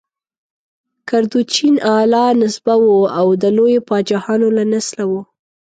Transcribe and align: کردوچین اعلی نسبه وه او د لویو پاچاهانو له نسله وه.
کردوچین 1.07 1.75
اعلی 1.93 2.25
نسبه 2.41 2.73
وه 2.83 3.01
او 3.19 3.27
د 3.41 3.43
لویو 3.57 3.85
پاچاهانو 3.89 4.47
له 4.57 4.63
نسله 4.73 5.03
وه. 5.11 5.21